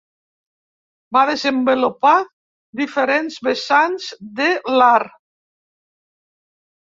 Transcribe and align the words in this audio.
Va 1.17 1.21
desenvolupar 1.29 2.13
diferents 2.79 3.37
vessants 3.47 4.07
de 4.39 4.47
l'art. 4.79 5.15